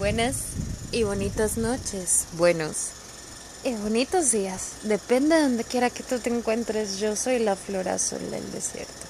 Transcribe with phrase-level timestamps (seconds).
[0.00, 0.36] Buenas
[0.92, 2.24] y bonitas noches.
[2.38, 2.86] Buenos
[3.64, 4.70] y bonitos días.
[4.84, 6.96] Depende de donde quiera que tú te encuentres.
[6.96, 9.06] Yo soy la flor azul del desierto.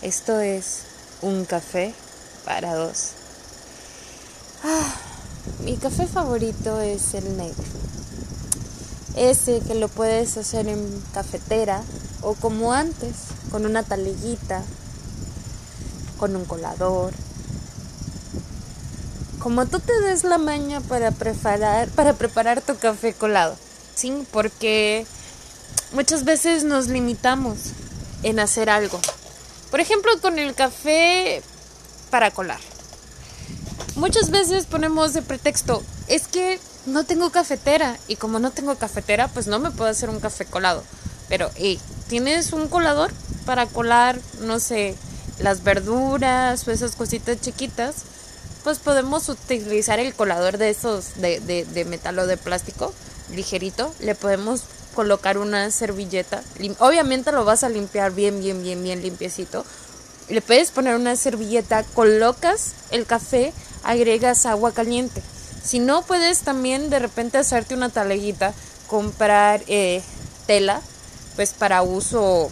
[0.00, 0.82] Esto es
[1.20, 1.92] un café
[2.44, 3.08] para dos.
[4.62, 4.94] Ah,
[5.64, 7.64] mi café favorito es el negro.
[9.16, 11.82] Ese que lo puedes hacer en cafetera
[12.22, 13.16] o como antes,
[13.50, 14.62] con una taliguita,
[16.18, 17.12] con un colador,
[19.38, 23.56] como tú te des la maña para preparar, para preparar tu café colado,
[23.94, 24.26] ¿sí?
[24.32, 25.06] Porque
[25.92, 27.58] muchas veces nos limitamos
[28.22, 29.00] en hacer algo.
[29.70, 31.42] Por ejemplo, con el café
[32.10, 32.60] para colar.
[33.96, 39.28] Muchas veces ponemos de pretexto, es que no tengo cafetera y como no tengo cafetera,
[39.28, 40.82] pues no me puedo hacer un café colado.
[41.28, 41.50] Pero,
[42.08, 43.12] ¿tienes un colador
[43.44, 44.94] para colar, no sé,
[45.38, 47.96] las verduras o esas cositas chiquitas?
[48.68, 52.92] Pues podemos utilizar el colador de esos de, de, metal o de plástico
[53.34, 53.94] ligerito.
[53.98, 54.60] Le podemos
[54.94, 56.42] colocar una servilleta.
[56.78, 59.64] Obviamente lo vas a limpiar bien, bien, bien, bien limpiecito.
[60.28, 65.22] Le puedes poner una servilleta, colocas el café, agregas agua caliente.
[65.64, 68.52] Si no, puedes también de repente hacerte una taleguita,
[68.86, 70.02] comprar eh,
[70.46, 70.82] tela,
[71.36, 72.50] pues para uso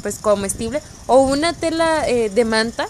[0.00, 2.88] pues comestible, o una tela eh, de manta,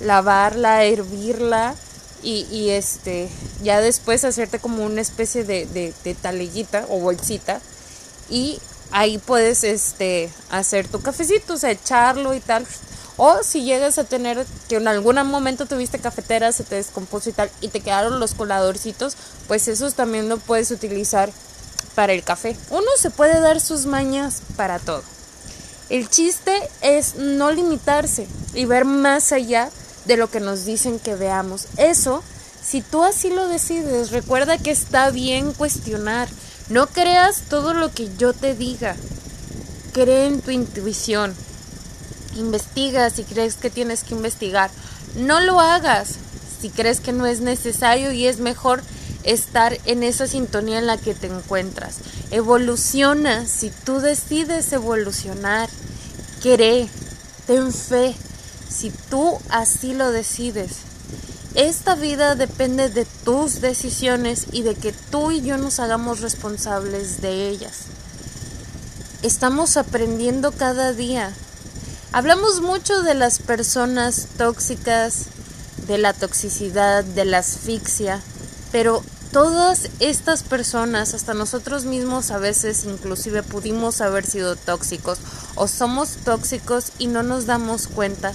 [0.00, 1.74] lavarla, hervirla,
[2.22, 3.28] y, este
[3.62, 7.60] ya después hacerte como una especie de, de, taleguita o bolsita
[8.28, 8.58] y
[8.90, 12.66] ahí puedes este hacer tu cafecito, o sea, echarlo y tal.
[13.18, 17.32] O si llegas a tener que en algún momento tuviste cafetera, se te descompuso y
[17.32, 19.16] tal, y te quedaron los coladorcitos,
[19.48, 21.30] pues esos también lo puedes utilizar
[21.94, 22.56] para el café.
[22.70, 25.02] Uno se puede dar sus mañas para todo.
[25.88, 29.70] El chiste es no limitarse y ver más allá
[30.06, 31.66] de lo que nos dicen que veamos.
[31.76, 32.22] Eso,
[32.62, 36.28] si tú así lo decides, recuerda que está bien cuestionar.
[36.68, 38.96] No creas todo lo que yo te diga.
[39.92, 41.34] Cree en tu intuición.
[42.36, 44.70] Investiga si crees que tienes que investigar.
[45.16, 46.16] No lo hagas
[46.60, 48.82] si crees que no es necesario y es mejor
[49.24, 51.96] estar en esa sintonía en la que te encuentras.
[52.30, 55.68] Evoluciona si tú decides evolucionar.
[56.42, 56.88] Cree,
[57.46, 58.14] ten fe,
[58.68, 60.72] si tú así lo decides.
[61.54, 67.22] Esta vida depende de tus decisiones y de que tú y yo nos hagamos responsables
[67.22, 67.84] de ellas.
[69.22, 71.32] Estamos aprendiendo cada día.
[72.12, 75.26] Hablamos mucho de las personas tóxicas,
[75.86, 78.20] de la toxicidad, de la asfixia,
[78.70, 79.02] pero
[79.32, 85.18] todas estas personas, hasta nosotros mismos a veces inclusive pudimos haber sido tóxicos
[85.54, 88.32] o somos tóxicos y no nos damos cuenta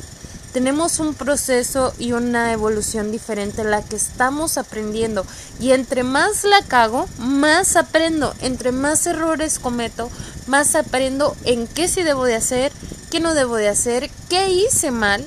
[0.53, 5.25] tenemos un proceso y una evolución diferente la que estamos aprendiendo.
[5.59, 10.09] Y entre más la cago, más aprendo, entre más errores cometo,
[10.47, 12.71] más aprendo en qué sí debo de hacer,
[13.09, 15.25] qué no debo de hacer, qué hice mal,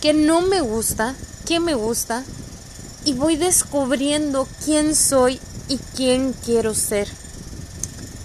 [0.00, 1.14] qué no me gusta,
[1.46, 2.24] qué me gusta.
[3.04, 7.08] Y voy descubriendo quién soy y quién quiero ser.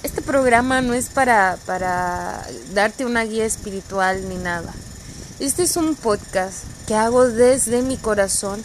[0.04, 4.74] Este programa no es para, para darte una guía espiritual ni nada
[5.40, 8.62] este es un podcast que hago desde mi corazón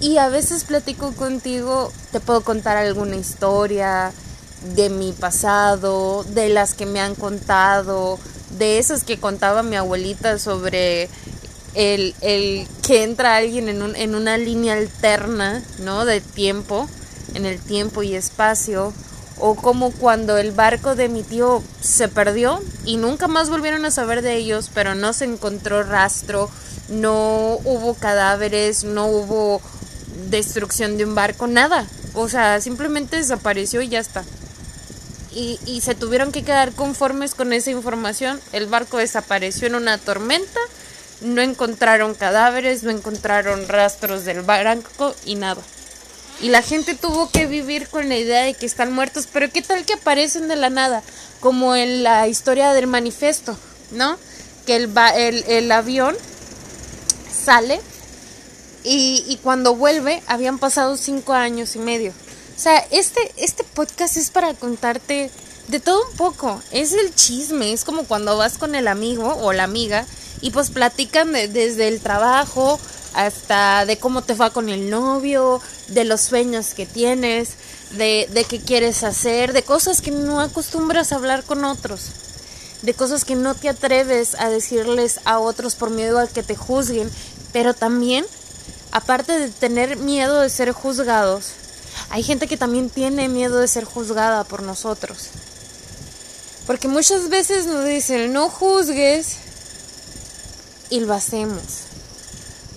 [0.00, 4.12] y a veces platico contigo, te puedo contar alguna historia
[4.74, 8.18] de mi pasado, de las que me han contado,
[8.58, 11.10] de esas que contaba mi abuelita sobre
[11.74, 16.06] el, el que entra alguien en, un, en una línea alterna, ¿no?
[16.06, 16.88] De tiempo,
[17.34, 18.94] en el tiempo y espacio
[19.40, 23.90] o como cuando el barco de mi tío se perdió y nunca más volvieron a
[23.90, 26.50] saber de ellos, pero no se encontró rastro,
[26.88, 29.60] no hubo cadáveres, no hubo
[30.30, 31.86] destrucción de un barco, nada.
[32.14, 34.24] O sea, simplemente desapareció y ya está.
[35.30, 38.40] Y, se tuvieron que quedar conformes con esa información.
[38.52, 40.58] El barco desapareció en una tormenta,
[41.20, 45.62] no encontraron cadáveres, no encontraron rastros del barco y nada
[46.40, 49.62] y la gente tuvo que vivir con la idea de que están muertos, pero ¿qué
[49.62, 51.02] tal que aparecen de la nada?
[51.40, 53.56] Como en la historia del manifiesto,
[53.90, 54.18] ¿no?
[54.66, 56.16] Que el, el, el avión
[57.32, 57.80] sale
[58.84, 62.12] y, y, cuando vuelve habían pasado cinco años y medio.
[62.56, 65.30] O sea, este, este podcast es para contarte
[65.68, 66.62] de todo un poco.
[66.70, 70.06] Es el chisme, es como cuando vas con el amigo o la amiga
[70.40, 72.78] y pues platican desde el trabajo
[73.14, 77.50] hasta de cómo te va con el novio, de los sueños que tienes,
[77.92, 82.10] de, de qué quieres hacer, de cosas que no acostumbras a hablar con otros,
[82.82, 86.56] de cosas que no te atreves a decirles a otros por miedo a que te
[86.56, 87.10] juzguen,
[87.52, 88.24] pero también
[88.90, 91.52] aparte de tener miedo de ser juzgados,
[92.10, 95.28] hay gente que también tiene miedo de ser juzgada por nosotros.
[96.66, 99.36] Porque muchas veces nos dicen, no juzgues,
[100.90, 101.87] y lo hacemos.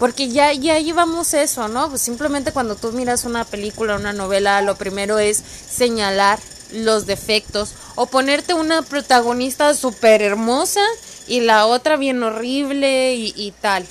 [0.02, 1.90] Porque ya, ya llevamos eso, ¿no?
[1.90, 6.40] Pues simplemente cuando tú miras una película, una novela, lo primero es señalar
[6.72, 10.82] los defectos o ponerte una protagonista súper hermosa
[11.28, 13.86] y la otra bien horrible y, tal.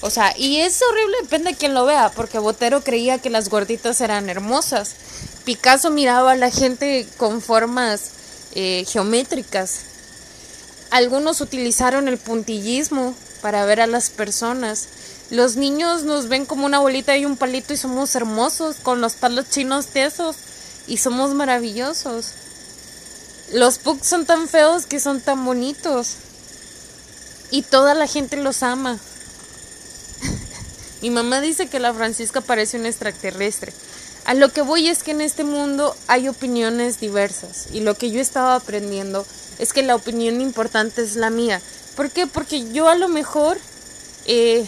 [0.00, 3.50] O sea, y es horrible, depende de quién lo vea, porque Botero creía que las
[3.50, 4.94] gorditas eran hermosas.
[5.44, 8.12] Picasso miraba a la gente con formas
[8.54, 9.80] eh, geométricas.
[10.90, 14.88] Algunos utilizaron el puntillismo para ver a las personas.
[15.32, 19.14] Los niños nos ven como una bolita y un palito y somos hermosos, con los
[19.14, 20.36] palos chinos tiesos
[20.86, 22.32] y somos maravillosos.
[23.54, 26.16] Los pugs son tan feos que son tan bonitos.
[27.50, 28.98] Y toda la gente los ama.
[31.00, 33.72] Mi mamá dice que la Francisca parece un extraterrestre.
[34.26, 37.68] A lo que voy es que en este mundo hay opiniones diversas.
[37.72, 39.24] Y lo que yo estaba aprendiendo
[39.58, 41.62] es que la opinión importante es la mía.
[41.96, 42.26] ¿Por qué?
[42.26, 43.56] Porque yo a lo mejor
[44.26, 44.66] eh,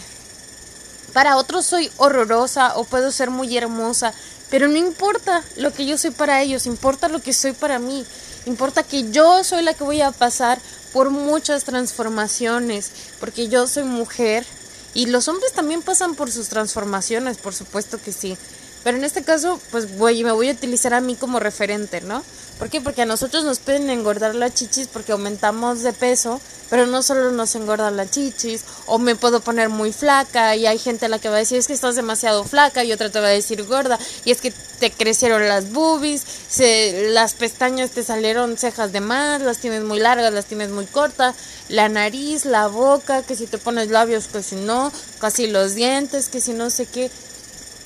[1.15, 4.13] para otros soy horrorosa o puedo ser muy hermosa,
[4.49, 8.05] pero no importa lo que yo soy para ellos, importa lo que soy para mí,
[8.45, 10.59] importa que yo soy la que voy a pasar
[10.91, 12.91] por muchas transformaciones,
[13.21, 14.45] porque yo soy mujer
[14.93, 18.37] y los hombres también pasan por sus transformaciones, por supuesto que sí.
[18.85, 22.23] Pero en este caso, pues voy, me voy a utilizar a mí como referente, ¿no?
[22.59, 22.81] ¿Por qué?
[22.81, 26.39] Porque a nosotros nos pueden engordar las chichis porque aumentamos de peso,
[26.69, 30.77] pero no solo nos engordan las chichis, o me puedo poner muy flaca y hay
[30.77, 33.19] gente a la que va a decir es que estás demasiado flaca y otra te
[33.19, 38.03] va a decir gorda y es que te crecieron las boobies, se, las pestañas te
[38.03, 41.33] salieron cejas de más, las tienes muy largas, las tienes muy cortas,
[41.69, 46.29] la nariz, la boca, que si te pones labios, que si no, casi los dientes,
[46.29, 47.09] que si no sé qué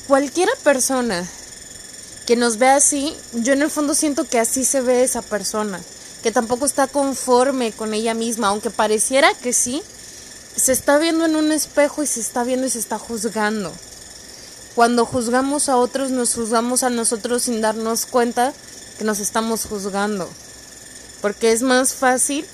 [0.10, 1.24] cualquiera persona
[2.26, 5.80] que nos ve así, yo en el fondo siento que así se ve esa persona,
[6.24, 9.84] que tampoco está conforme con ella misma, aunque pareciera que sí,
[10.56, 13.72] se está viendo en un espejo y se está viendo y se está juzgando.
[14.74, 18.52] Cuando juzgamos a otros, nos juzgamos a nosotros sin darnos cuenta
[18.98, 20.28] que nos estamos juzgando.
[21.22, 22.48] Porque es más fácil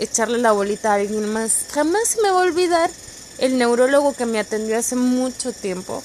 [0.00, 1.66] echarle la bolita a alguien más.
[1.72, 2.90] Jamás me va a olvidar
[3.38, 6.02] el neurólogo que me atendió hace mucho tiempo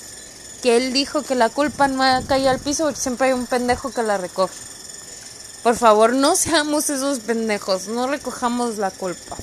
[0.63, 3.91] que él dijo que la culpa no cae al piso porque siempre hay un pendejo
[3.91, 4.53] que la recoge.
[5.61, 9.35] Por favor, no seamos esos pendejos, no recojamos la culpa.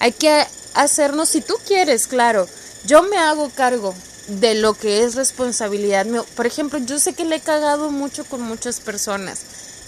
[0.00, 0.44] Hay que
[0.74, 2.48] hacernos, si tú quieres, claro,
[2.86, 3.94] yo me hago cargo
[4.26, 6.06] de lo que es responsabilidad.
[6.34, 9.38] Por ejemplo, yo sé que le he cagado mucho con muchas personas.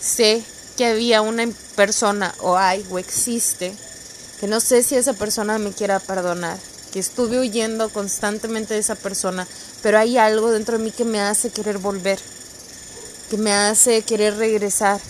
[0.00, 0.44] Sé
[0.77, 3.75] que había una persona o hay o existe
[4.38, 6.59] que no sé si esa persona me quiera perdonar
[6.99, 9.47] estuve huyendo constantemente de esa persona,
[9.83, 12.19] pero hay algo dentro de mí que me hace querer volver,
[13.31, 15.01] que me hace querer regresar.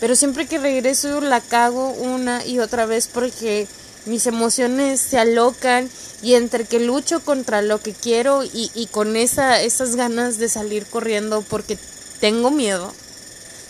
[0.00, 3.66] Pero siempre que regreso la cago una y otra vez porque
[4.06, 5.90] mis emociones se alocan
[6.22, 10.48] y entre que lucho contra lo que quiero y, y con esa, esas ganas de
[10.48, 11.78] salir corriendo porque
[12.20, 12.92] tengo miedo.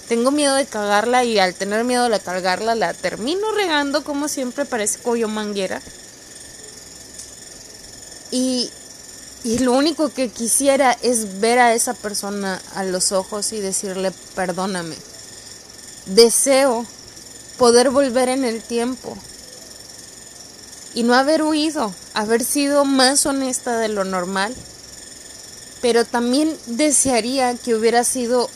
[0.09, 4.65] Tengo miedo de cagarla y al tener miedo de cagarla la termino regando como siempre
[4.65, 5.83] parece coyo manguera.
[8.31, 8.71] Y,
[9.45, 14.13] y lo único que quisiera es ver a esa persona a los ojos y decirle
[14.35, 14.97] perdóname.
[16.07, 16.87] Deseo
[17.59, 19.17] poder volver en el tiempo
[20.95, 24.55] y no haber huido, haber sido más honesta de lo normal.
[25.81, 28.51] Pero también desearía que hubiera sido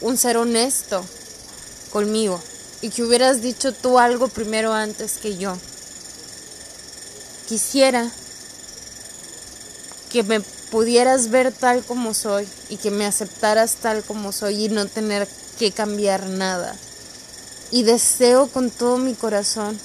[0.00, 1.04] un ser honesto
[1.92, 2.42] conmigo
[2.82, 5.56] y que hubieras dicho tú algo primero antes que yo.
[7.48, 8.10] Quisiera
[10.10, 14.68] que me pudieras ver tal como soy y que me aceptaras tal como soy y
[14.68, 16.76] no tener que cambiar nada.
[17.70, 19.78] Y deseo con todo mi corazón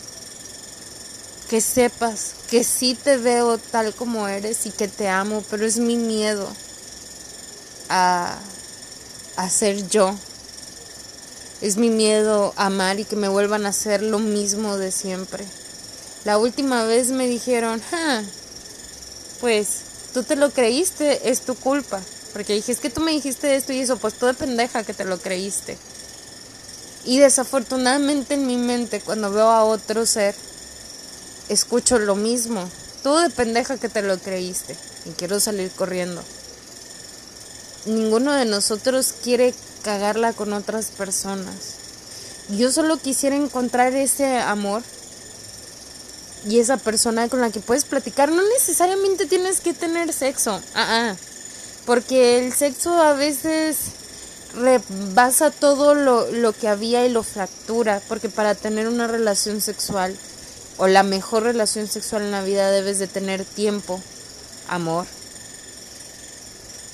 [1.49, 5.79] que sepas que sí te veo tal como eres y que te amo, pero es
[5.79, 6.47] mi miedo
[7.89, 8.37] a,
[9.49, 10.15] ser yo.
[11.61, 15.45] Es mi miedo a amar y que me vuelvan a hacer lo mismo de siempre.
[16.23, 18.21] La última vez me dijeron, ah,
[19.41, 22.01] pues tú te lo creíste, es tu culpa.
[22.33, 24.93] Porque dije, es que tú me dijiste esto y eso, pues tú de pendeja que
[24.93, 25.77] te lo creíste.
[27.03, 30.35] Y desafortunadamente en mi mente, cuando veo a otro ser,
[31.49, 32.69] escucho lo mismo.
[33.03, 34.75] Tú de pendeja que te lo creíste.
[35.05, 36.23] Y quiero salir corriendo.
[37.85, 41.55] Ninguno de nosotros quiere cagarla con otras personas.
[42.49, 44.83] Yo solo quisiera encontrar ese amor
[46.47, 50.61] y esa persona con la que puedes platicar no necesariamente tienes que tener sexo.
[50.73, 51.15] Ah, ah.
[51.85, 53.77] Porque el sexo a veces
[54.55, 58.01] rebasa todo lo, lo que había y lo fractura.
[58.07, 60.15] Porque para tener una relación sexual
[60.77, 64.01] o la mejor relación sexual en la vida debes de tener tiempo,
[64.67, 65.05] amor,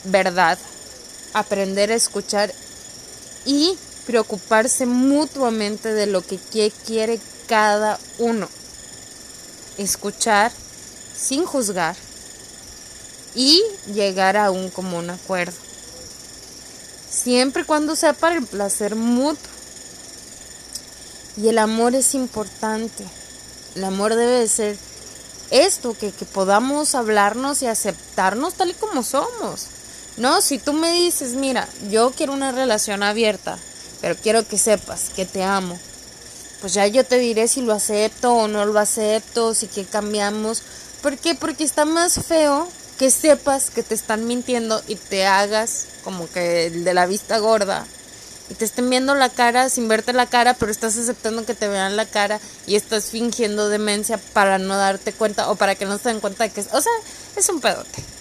[0.04, 0.58] verdad,
[1.34, 2.54] aprender a escuchar
[3.46, 6.38] y preocuparse mutuamente de lo que
[6.86, 8.50] quiere cada uno.
[9.78, 10.52] Escuchar
[11.16, 11.96] sin juzgar
[13.36, 13.62] y
[13.94, 15.58] llegar a un común acuerdo.
[17.10, 19.52] Siempre y cuando sea para el placer mutuo.
[21.38, 23.06] Y el amor es importante.
[23.76, 24.78] El amor debe de ser
[25.52, 29.68] esto, que, que podamos hablarnos y aceptarnos tal y como somos.
[30.18, 33.60] No, si tú me dices, mira, yo quiero una relación abierta,
[34.02, 35.80] pero quiero que sepas que te amo,
[36.62, 40.64] pues ya yo te diré si lo acepto o no lo acepto, si que cambiamos.
[41.02, 41.36] ¿Por qué?
[41.36, 46.68] Porque está más feo que sepas que te están mintiendo y te hagas como que
[46.68, 47.86] el de la vista gorda
[48.50, 51.68] y te estén viendo la cara sin verte la cara, pero estás aceptando que te
[51.68, 55.98] vean la cara y estás fingiendo demencia para no darte cuenta o para que no
[55.98, 56.94] se den cuenta de que, o sea,
[57.36, 58.17] es un pedote.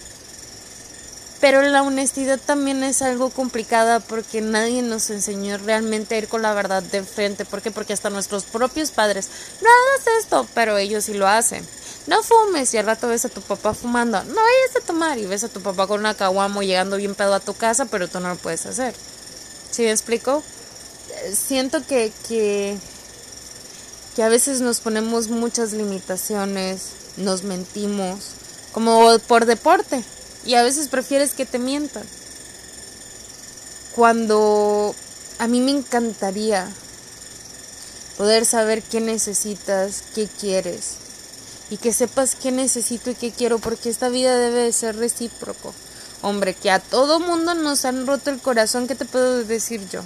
[1.41, 6.41] Pero la honestidad también es algo complicada porque nadie nos enseñó realmente a ir con
[6.41, 7.45] la verdad de frente.
[7.45, 7.71] ¿Por qué?
[7.71, 9.29] Porque hasta nuestros propios padres,
[9.61, 11.67] no hagas esto, pero ellos sí lo hacen.
[12.07, 14.23] No fumes y al rato ves a tu papá fumando.
[14.25, 17.35] No vayas a tomar y ves a tu papá con una caguamo llegando bien pedo
[17.35, 18.95] a tu casa, pero tú no lo puedes hacer.
[19.71, 20.43] ¿Sí me explico?
[21.35, 22.79] Siento que, que,
[24.15, 28.31] que a veces nos ponemos muchas limitaciones, nos mentimos,
[28.73, 30.03] como por deporte
[30.47, 32.05] y a veces prefieres que te mientan.
[33.95, 34.95] Cuando
[35.39, 36.69] a mí me encantaría
[38.17, 40.97] poder saber qué necesitas, qué quieres
[41.71, 45.75] y que sepas qué necesito y qué quiero porque esta vida debe de ser recíproco.
[46.23, 50.03] Hombre, que a todo mundo nos han roto el corazón, ¿qué te puedo decir yo?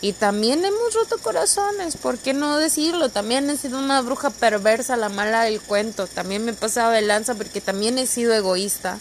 [0.00, 3.08] Y también hemos roto corazones, ¿por qué no decirlo?
[3.08, 6.06] También he sido una bruja perversa, la mala del cuento.
[6.06, 8.98] También me he pasado de lanza porque también he sido egoísta.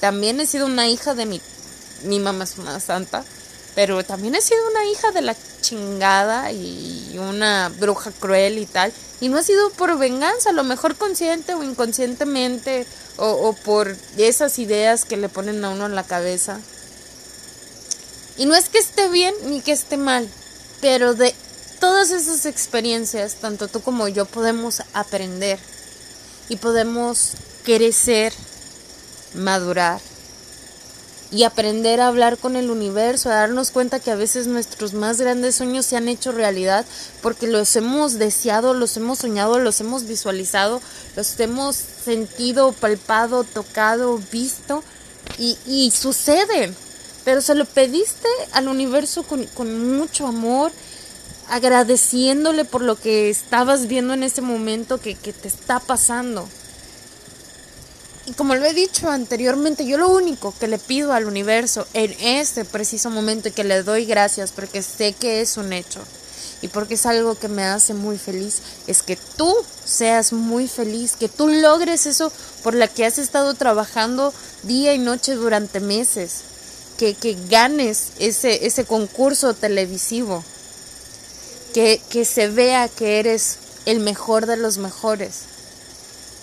[0.00, 1.40] También he sido una hija de mi...
[2.04, 3.24] Mi mamá es una santa.
[3.74, 8.92] Pero también he sido una hija de la chingada y una bruja cruel y tal.
[9.20, 13.96] Y no ha sido por venganza, a lo mejor consciente o inconscientemente, o, o por
[14.16, 16.60] esas ideas que le ponen a uno en la cabeza.
[18.38, 20.28] Y no es que esté bien ni que esté mal,
[20.80, 21.34] pero de
[21.80, 25.58] todas esas experiencias, tanto tú como yo podemos aprender
[26.48, 27.32] y podemos
[27.64, 28.32] crecer,
[29.34, 30.00] madurar
[31.30, 35.20] y aprender a hablar con el universo, a darnos cuenta que a veces nuestros más
[35.20, 36.86] grandes sueños se han hecho realidad
[37.20, 40.80] porque los hemos deseado, los hemos soñado, los hemos visualizado,
[41.16, 44.82] los hemos sentido, palpado, tocado, visto
[45.38, 46.74] y, y suceden
[47.28, 50.72] pero se lo pediste al universo con, mucho amor,
[51.50, 56.48] agradeciéndole por lo que estabas viendo en ese momento que, que te está pasando.
[58.24, 62.12] Y como lo he dicho anteriormente, yo lo único que le pido al universo en
[62.18, 66.00] este preciso momento y que le doy gracias porque sé que es un hecho
[66.62, 69.54] y porque es algo que me hace muy feliz, es que tú
[69.84, 72.32] seas muy feliz, que tú logres eso
[72.62, 74.32] por la que has estado trabajando
[74.62, 76.44] día y noche durante meses
[76.98, 80.44] que, que ganes ese, ese concurso televisivo,
[81.72, 85.42] que, que se vea que eres el mejor de los mejores.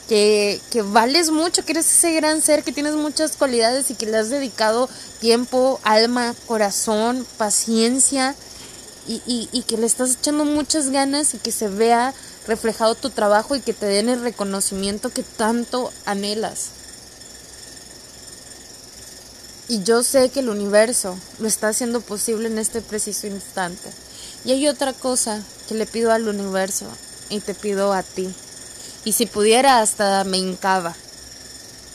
[0.08, 4.06] Que, que, vales mucho, que eres ese gran ser, que tienes muchas cualidades y que
[4.06, 4.88] le has dedicado
[5.20, 8.36] tiempo, alma, corazón, paciencia
[9.08, 12.14] y, y, y, que le estás echando muchas ganas y que se vea
[12.48, 16.70] reflejado tu trabajo y que te den el reconocimiento que tanto anhelas.
[19.68, 23.90] Y yo sé que el universo lo está haciendo posible en este preciso instante.
[24.44, 26.86] Y hay otra cosa que le pido al universo
[27.30, 28.32] y te pido a ti.
[29.06, 30.96] Y si pudiera hasta me hincaba.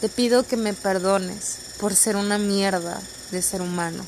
[0.01, 3.01] Te pido que me perdones por ser una mierda
[3.31, 4.05] de ser humano.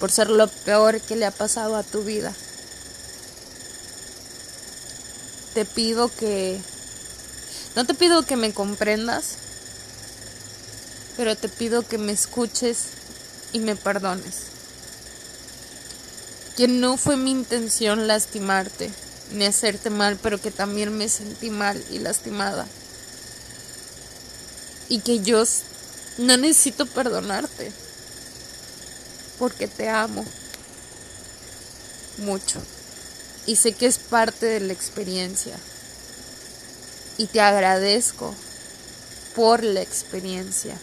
[0.00, 2.32] Por ser lo peor que le ha pasado a tu vida.
[5.54, 6.60] Te pido que...
[7.76, 9.36] No te pido que me comprendas,
[11.16, 12.78] pero te pido que me escuches
[13.52, 14.34] y me perdones.
[16.56, 18.90] Que no fue mi intención lastimarte
[19.32, 22.66] ni hacerte mal, pero que también me sentí mal y lastimada.
[24.88, 25.42] Y que yo
[26.18, 27.72] no necesito perdonarte,
[29.38, 30.24] porque te amo
[32.18, 32.60] mucho.
[33.46, 35.56] Y sé que es parte de la experiencia.
[37.18, 38.34] Y te agradezco
[39.34, 40.78] por la experiencia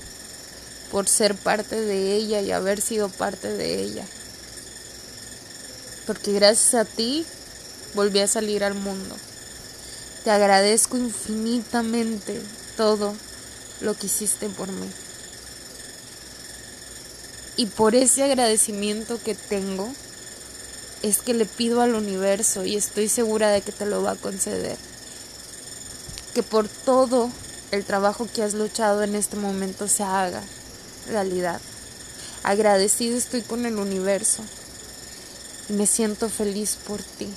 [0.93, 4.05] por ser parte de ella y haber sido parte de ella.
[6.05, 7.25] Porque gracias a ti
[7.95, 9.15] volví a salir al mundo.
[10.23, 12.39] Te agradezco infinitamente
[12.77, 13.15] todo
[13.81, 14.87] lo que hiciste por mí.
[17.57, 19.91] Y por ese agradecimiento que tengo,
[21.01, 24.15] es que le pido al universo y estoy segura de que te lo va a
[24.15, 24.77] conceder.
[26.35, 27.31] Que por todo
[27.71, 30.43] el trabajo que has luchado en este momento se haga
[31.07, 31.61] realidad.
[32.43, 34.43] Agradecido estoy con el universo
[35.69, 37.27] y me siento feliz por ti.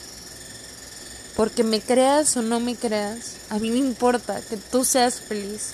[1.37, 5.73] Porque me creas o no me creas, a mí me importa que tú seas feliz.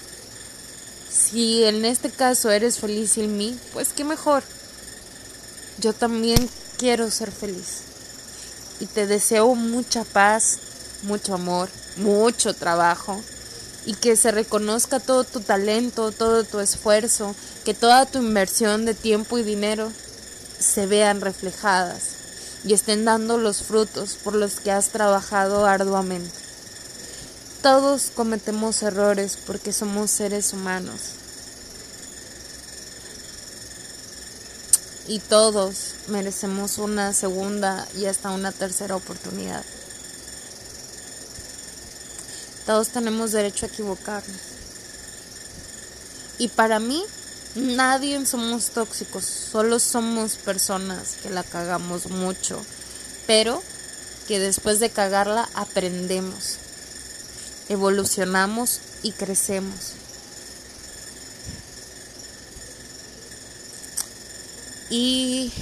[1.10, 4.42] Si en este caso eres feliz en mí, pues qué mejor.
[5.78, 7.82] Yo también quiero ser feliz.
[8.80, 10.58] Y te deseo mucha paz,
[11.02, 13.22] mucho amor, mucho trabajo.
[13.84, 17.34] Y que se reconozca todo tu talento, todo tu esfuerzo,
[17.64, 19.90] que toda tu inversión de tiempo y dinero
[20.58, 22.22] se vean reflejadas
[22.64, 26.30] y estén dando los frutos por los que has trabajado arduamente.
[27.62, 31.00] Todos cometemos errores porque somos seres humanos.
[35.08, 39.64] Y todos merecemos una segunda y hasta una tercera oportunidad.
[42.66, 44.40] Todos tenemos derecho a equivocarnos.
[46.38, 47.02] Y para mí,
[47.54, 52.64] nadie somos tóxicos, solo somos personas que la cagamos mucho,
[53.26, 53.62] pero
[54.26, 56.58] que después de cagarla aprendemos
[57.72, 59.92] evolucionamos y crecemos.
[64.90, 65.52] Y,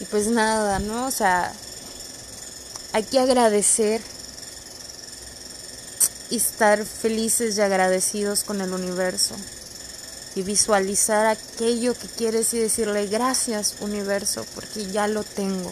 [0.00, 1.06] y pues nada, ¿no?
[1.06, 1.52] O sea,
[2.92, 4.00] hay que agradecer
[6.34, 9.36] y estar felices y agradecidos con el universo
[10.34, 15.70] y visualizar aquello que quieres y decirle gracias universo porque ya lo tengo,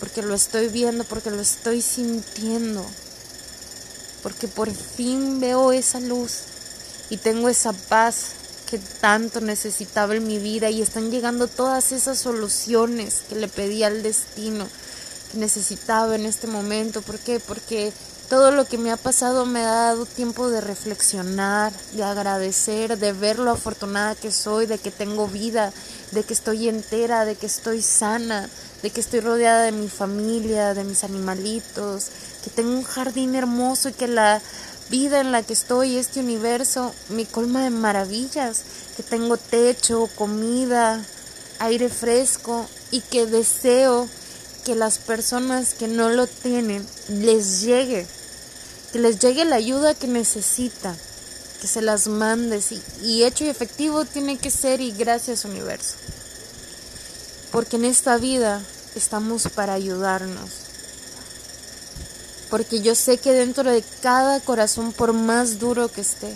[0.00, 2.84] porque lo estoy viendo, porque lo estoy sintiendo
[4.22, 6.40] porque por fin veo esa luz
[7.10, 8.32] y tengo esa paz
[8.70, 13.84] que tanto necesitaba en mi vida y están llegando todas esas soluciones que le pedí
[13.84, 14.66] al destino
[15.30, 17.02] que necesitaba en este momento.
[17.02, 17.38] ¿Por qué?
[17.38, 17.92] Porque
[18.28, 23.12] todo lo que me ha pasado me ha dado tiempo de reflexionar, de agradecer, de
[23.12, 25.72] ver lo afortunada que soy, de que tengo vida,
[26.12, 28.48] de que estoy entera, de que estoy sana,
[28.82, 32.08] de que estoy rodeada de mi familia, de mis animalitos,
[32.42, 34.40] que tengo un jardín hermoso y que la
[34.90, 38.62] vida en la que estoy, este universo, me colma de maravillas,
[38.96, 41.02] que tengo techo, comida,
[41.58, 44.08] aire fresco y que deseo
[44.64, 48.06] que las personas que no lo tienen les llegue,
[48.92, 50.96] que les llegue la ayuda que necesitan,
[51.60, 55.94] que se las mandes y, y hecho y efectivo tiene que ser y gracias universo.
[57.52, 58.62] Porque en esta vida
[58.94, 60.64] estamos para ayudarnos
[62.54, 66.32] porque yo sé que dentro de cada corazón, por más duro que esté,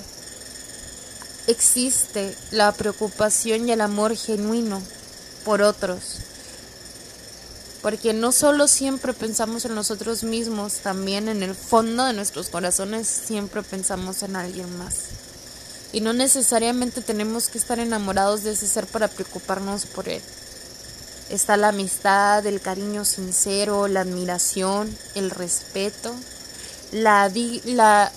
[1.47, 4.83] existe la preocupación y el amor genuino
[5.45, 6.19] por otros.
[7.89, 13.09] Porque no solo siempre pensamos en nosotros mismos, también en el fondo de nuestros corazones
[13.09, 14.95] siempre pensamos en alguien más.
[15.95, 20.21] Y no necesariamente tenemos que estar enamorados de ese ser para preocuparnos por él.
[21.31, 26.15] Está la amistad, el cariño sincero, la admiración, el respeto,
[26.93, 27.33] la,
[27.65, 28.13] la,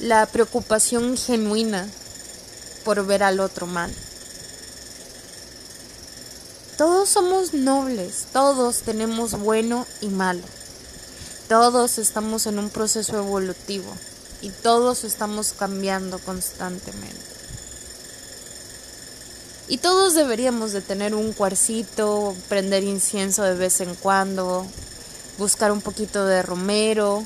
[0.00, 1.88] la preocupación genuina
[2.84, 3.90] por ver al otro mal.
[6.76, 10.42] Todos somos nobles, todos tenemos bueno y malo.
[11.48, 13.90] Todos estamos en un proceso evolutivo
[14.42, 17.16] y todos estamos cambiando constantemente.
[19.68, 24.66] Y todos deberíamos de tener un cuarcito, prender incienso de vez en cuando,
[25.38, 27.24] buscar un poquito de romero,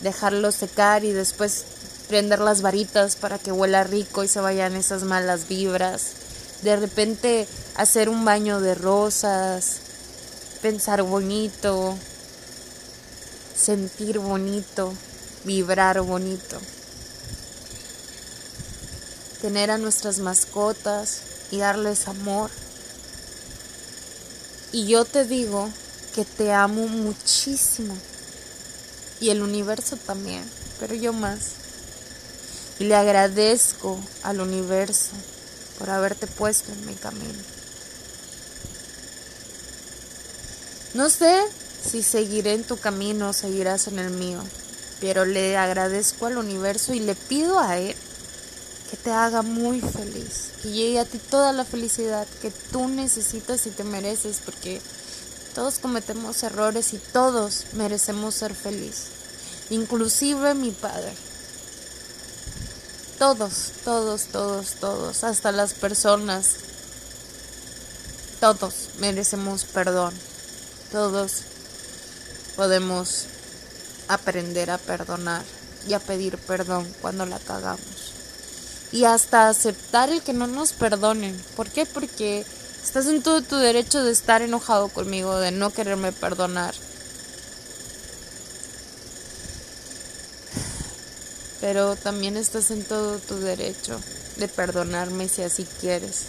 [0.00, 1.64] dejarlo secar y después
[2.08, 6.21] prender las varitas para que huela rico y se vayan esas malas vibras.
[6.62, 7.46] De repente
[7.76, 9.78] hacer un baño de rosas,
[10.62, 11.96] pensar bonito,
[13.56, 14.92] sentir bonito,
[15.44, 16.58] vibrar bonito
[19.42, 22.48] tener a nuestras mascotas y darles amor.
[24.70, 25.68] Y yo te digo
[26.14, 27.94] que te amo muchísimo.
[29.20, 30.48] Y el universo también,
[30.78, 31.40] pero yo más.
[32.78, 35.10] Y le agradezco al universo
[35.82, 37.42] por haberte puesto en mi camino.
[40.94, 41.42] No sé
[41.84, 44.40] si seguiré en tu camino o seguirás en el mío,
[45.00, 47.96] pero le agradezco al universo y le pido a él
[48.92, 53.66] que te haga muy feliz, que llegue a ti toda la felicidad que tú necesitas
[53.66, 54.80] y te mereces, porque
[55.56, 59.08] todos cometemos errores y todos merecemos ser felices,
[59.70, 61.12] inclusive mi padre.
[63.22, 66.56] Todos, todos, todos, todos, hasta las personas,
[68.40, 70.12] todos merecemos perdón,
[70.90, 71.42] todos
[72.56, 73.26] podemos
[74.08, 75.44] aprender a perdonar
[75.86, 78.12] y a pedir perdón cuando la cagamos.
[78.90, 81.40] Y hasta aceptar el que no nos perdonen.
[81.54, 81.86] ¿Por qué?
[81.86, 82.44] Porque
[82.82, 86.74] estás en todo tu derecho de estar enojado conmigo, de no quererme perdonar.
[91.62, 93.98] Pero también estás en todo tu derecho
[94.36, 96.24] de perdonarme si así quieres.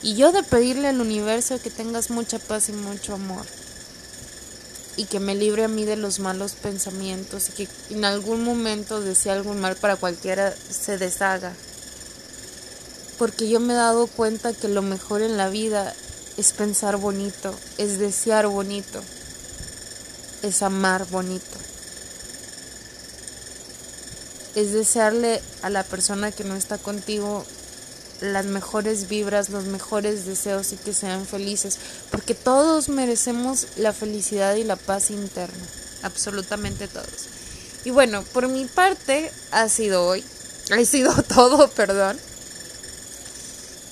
[0.00, 3.44] Y yo de pedirle al universo que tengas mucha paz y mucho amor
[4.96, 9.00] y que me libre a mí de los malos pensamientos y que en algún momento
[9.00, 11.52] desee algún mal para cualquiera se deshaga.
[13.18, 15.94] Porque yo me he dado cuenta que lo mejor en la vida
[16.36, 19.02] es pensar bonito, es desear bonito,
[20.42, 21.65] es amar bonito.
[24.56, 27.44] Es desearle a la persona que no está contigo
[28.20, 31.78] las mejores vibras, los mejores deseos y que sean felices,
[32.10, 35.64] porque todos merecemos la felicidad y la paz interna,
[36.02, 37.28] absolutamente todos.
[37.84, 40.24] Y bueno, por mi parte ha sido hoy,
[40.70, 42.18] ha sido todo, perdón.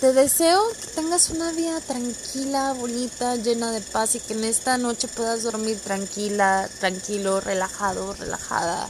[0.01, 4.77] Te deseo que tengas una vida tranquila, bonita, llena de paz y que en esta
[4.77, 8.89] noche puedas dormir tranquila, tranquilo, relajado, relajada.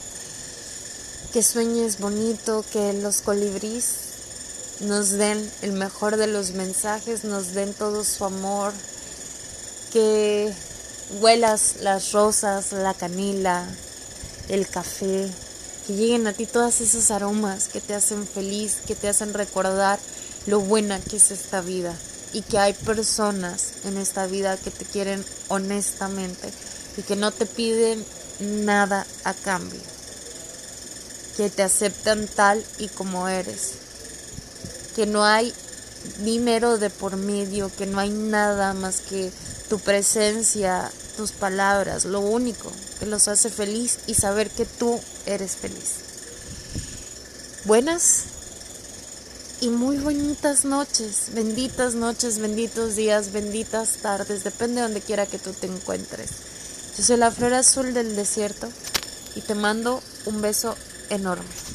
[1.35, 3.87] Que sueñes bonito, que los colibríes
[4.79, 8.71] nos den el mejor de los mensajes, nos den todo su amor,
[9.91, 10.53] que
[11.19, 13.67] huelas las rosas, la canela,
[14.47, 15.29] el café,
[15.85, 19.99] que lleguen a ti todas esos aromas que te hacen feliz, que te hacen recordar
[20.47, 21.93] lo buena que es esta vida
[22.31, 26.49] y que hay personas en esta vida que te quieren honestamente
[26.95, 28.05] y que no te piden
[28.39, 29.81] nada a cambio,
[31.37, 33.85] que te aceptan tal y como eres
[34.95, 35.53] que no hay
[36.23, 39.31] dinero de por medio, que no hay nada más que
[39.69, 45.57] tu presencia, tus palabras, lo único que los hace feliz y saber que tú eres
[45.57, 45.95] feliz.
[47.65, 48.23] Buenas
[49.59, 55.39] y muy bonitas noches, benditas noches, benditos días, benditas tardes, depende de donde quiera que
[55.39, 56.29] tú te encuentres.
[56.97, 58.69] Yo soy la flor azul del desierto
[59.35, 60.75] y te mando un beso
[61.09, 61.74] enorme.